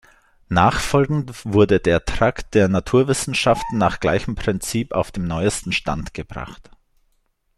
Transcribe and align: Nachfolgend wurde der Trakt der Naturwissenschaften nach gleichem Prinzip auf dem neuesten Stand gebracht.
Nachfolgend 0.49 1.45
wurde 1.45 1.79
der 1.79 2.03
Trakt 2.05 2.55
der 2.55 2.67
Naturwissenschaften 2.67 3.77
nach 3.77 3.99
gleichem 3.99 4.33
Prinzip 4.33 4.93
auf 4.93 5.11
dem 5.11 5.27
neuesten 5.27 5.71
Stand 5.71 6.15
gebracht. 6.15 6.71